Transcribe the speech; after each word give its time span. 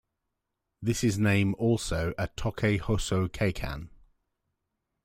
This 0.81 1.03
is 1.03 1.19
name 1.19 1.53
also 1.59 2.15
a 2.17 2.27
Tokai 2.29 2.79
Hoso 2.79 3.27
Kaikan. 3.29 3.89